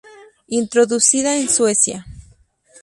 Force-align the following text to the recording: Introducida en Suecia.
Introducida 0.47 1.37
en 1.39 1.47
Suecia. 1.47 2.07